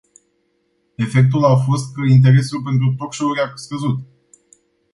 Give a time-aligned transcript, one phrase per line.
[0.95, 3.99] Efectul a fost că interesul pentru talk show-uri a scăzut.